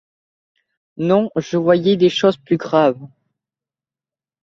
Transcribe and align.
Non, 0.97 1.29
je 1.35 1.57
voyais 1.57 1.95
des 1.95 2.09
choses 2.09 2.35
plus 2.37 2.57
graves. 2.57 3.07